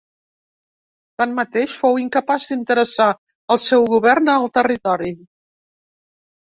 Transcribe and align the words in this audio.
Tanmateix 1.21 1.75
fou 1.83 1.99
incapaç 2.05 2.49
d'interessar 2.49 3.09
el 3.57 3.63
seu 3.69 3.89
govern 3.95 4.35
en 4.35 4.35
el 4.43 4.53
territori. 4.59 5.15